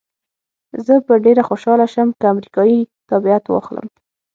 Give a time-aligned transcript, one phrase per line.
[0.85, 3.87] زه به ډېره خوشحاله شم که امریکایي تابعیت واخلم.